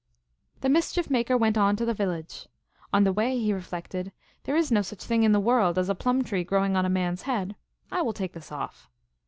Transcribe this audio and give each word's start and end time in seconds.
The 0.61 0.69
Mischief 0.69 1.11
Maker 1.11 1.37
went 1.37 1.59
on 1.59 1.75
to 1.75 1.85
the 1.85 1.93
village. 1.93 2.47
On 2.91 3.03
the 3.03 3.13
way 3.13 3.37
he 3.37 3.53
reflected," 3.53 4.11
There 4.45 4.55
is 4.55 4.71
no 4.71 4.81
such 4.81 5.03
thing 5.03 5.21
in 5.21 5.31
the 5.31 5.39
world 5.39 5.77
as 5.77 5.89
a 5.89 5.93
plum 5.93 6.23
tree 6.23 6.43
growing 6.43 6.75
on 6.75 6.85
a 6.87 6.89
man 6.89 7.13
s 7.13 7.21
head. 7.21 7.55
I 7.91 8.01
will 8.01 8.13
take 8.13 8.33
this 8.33 8.51
off." 8.51 8.89